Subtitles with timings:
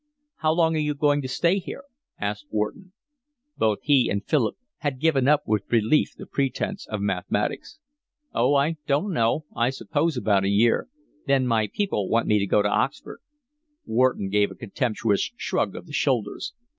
[0.37, 1.83] "How long are you going to stay here?"
[2.19, 2.91] asked Wharton.
[3.55, 7.77] Both he and Philip had given up with relief the pretence of mathematics.
[8.33, 9.45] "Oh, I don't know.
[9.55, 10.87] I suppose about a year.
[11.27, 13.19] Then my people want me to go to Oxford."
[13.85, 16.53] Wharton gave a contemptuous shrug of the shoulders.